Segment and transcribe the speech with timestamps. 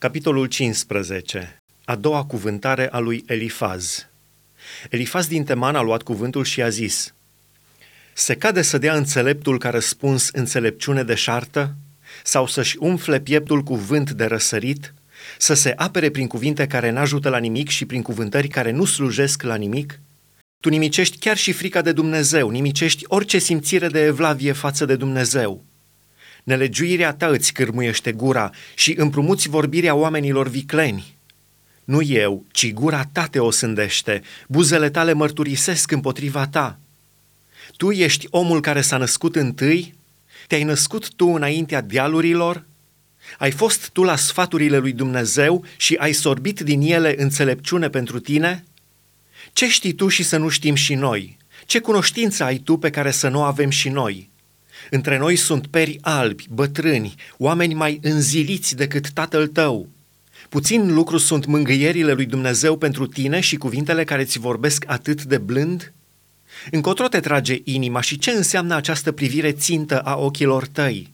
[0.00, 1.56] Capitolul 15.
[1.84, 4.06] A doua cuvântare a lui Elifaz.
[4.90, 7.14] Elifaz din Teman a luat cuvântul și a zis,
[8.12, 11.74] Se cade să dea înțeleptul ca răspuns înțelepciune de șartă?
[12.24, 14.94] Sau să-și umfle pieptul cu vânt de răsărit?
[15.38, 19.42] Să se apere prin cuvinte care n-ajută la nimic și prin cuvântări care nu slujesc
[19.42, 20.00] la nimic?
[20.62, 25.64] Tu nimicești chiar și frica de Dumnezeu, nimicești orice simțire de evlavie față de Dumnezeu.
[26.50, 31.16] Nelegiuirea ta îți cârmuiește gura și împrumuți vorbirea oamenilor vicleni.
[31.84, 36.78] Nu eu, ci gura ta te o sândește, buzele tale mărturisesc împotriva ta.
[37.76, 39.94] Tu ești omul care s-a născut întâi?
[40.46, 42.64] Te-ai născut tu înaintea dealurilor?
[43.38, 48.64] Ai fost tu la sfaturile lui Dumnezeu și ai sorbit din ele înțelepciune pentru tine?
[49.52, 51.36] Ce știi tu și să nu știm și noi?
[51.66, 54.30] Ce cunoștință ai tu pe care să nu avem și noi?
[54.90, 59.88] Între noi sunt peri albi, bătrâni, oameni mai înziliți decât tatăl tău.
[60.48, 65.38] Puțin lucru sunt mângâierile lui Dumnezeu pentru tine și cuvintele care ți vorbesc atât de
[65.38, 65.92] blând?
[66.70, 71.12] Încotro te trage inima și ce înseamnă această privire țintă a ochilor tăi?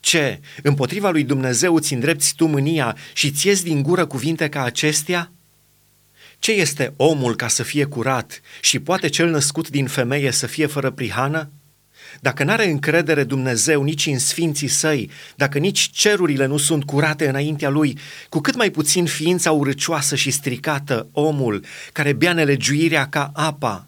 [0.00, 5.32] Ce, împotriva lui Dumnezeu îți îndrepți tu mânia și ți din gură cuvinte ca acestea?
[6.38, 10.66] Ce este omul ca să fie curat și poate cel născut din femeie să fie
[10.66, 11.50] fără prihană?
[12.20, 17.68] Dacă n-are încredere Dumnezeu nici în sfinții săi, dacă nici cerurile nu sunt curate înaintea
[17.68, 23.86] lui, cu cât mai puțin ființa urăcioasă și stricată, omul, care bea nelegiuirea ca apa.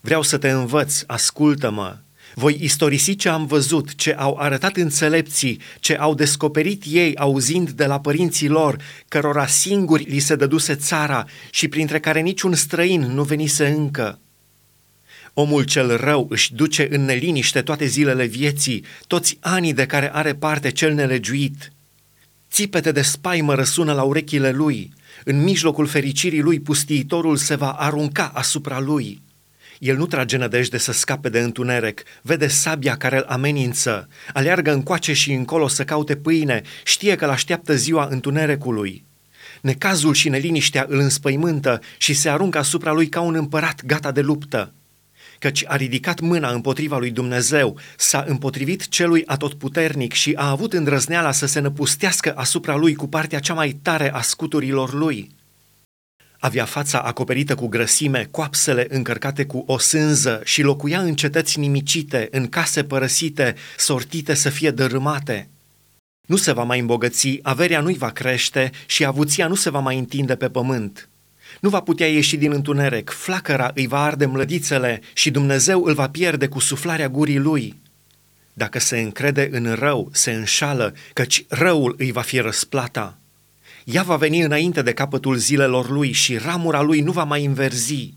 [0.00, 1.96] Vreau să te învăț, ascultă-mă,
[2.34, 7.86] voi istorisi ce am văzut, ce au arătat înțelepții, ce au descoperit ei auzind de
[7.86, 8.76] la părinții lor,
[9.08, 14.18] cărora singuri li se dăduse țara și printre care niciun străin nu venise încă.
[15.40, 20.34] Omul cel rău își duce în neliniște toate zilele vieții, toți anii de care are
[20.34, 21.72] parte cel nelegiuit.
[22.50, 24.92] Țipete de spaimă răsună la urechile lui,
[25.24, 29.22] în mijlocul fericirii lui pustiitorul se va arunca asupra lui.
[29.78, 35.12] El nu trage nădejde să scape de întuneric, vede sabia care îl amenință, aleargă încoace
[35.12, 39.04] și încolo să caute pâine, știe că l-așteaptă ziua întunericului.
[39.60, 44.20] Necazul și neliniștea îl înspăimântă și se aruncă asupra lui ca un împărat gata de
[44.20, 44.72] luptă
[45.38, 51.32] căci a ridicat mâna împotriva lui Dumnezeu, s-a împotrivit celui atotputernic și a avut îndrăzneala
[51.32, 55.36] să se năpustească asupra lui cu partea cea mai tare a scuturilor lui.
[56.38, 62.28] Avea fața acoperită cu grăsime, coapsele încărcate cu o sânză și locuia în cetăți nimicite,
[62.30, 65.48] în case părăsite, sortite să fie dărâmate.
[66.28, 69.98] Nu se va mai îmbogăți, averea nu-i va crește și avuția nu se va mai
[69.98, 71.08] întinde pe pământ.
[71.60, 76.08] Nu va putea ieși din întuneric, flacăra îi va arde mlădițele și Dumnezeu îl va
[76.08, 77.74] pierde cu suflarea gurii lui.
[78.52, 83.18] Dacă se încrede în rău, se înșală, căci răul îi va fi răsplata.
[83.84, 88.14] Ea va veni înainte de capătul zilelor lui și ramura lui nu va mai înverzi.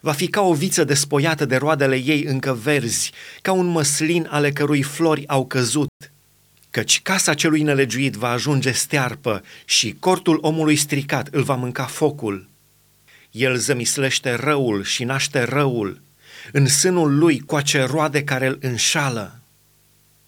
[0.00, 4.52] Va fi ca o viță despoiată de roadele ei încă verzi, ca un măslin ale
[4.52, 5.88] cărui flori au căzut.
[6.70, 12.48] Căci casa celui nelegiuit va ajunge stearpă și cortul omului stricat îl va mânca focul.
[13.30, 16.00] El zămislește răul și naște răul.
[16.52, 19.37] În sânul lui coace roade care îl înșală.